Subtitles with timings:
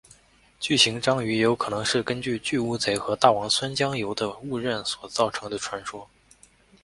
[0.59, 6.09] 巨型章鱼也有可能是根据巨乌贼和大王酸浆鱿的误认所造成的传说。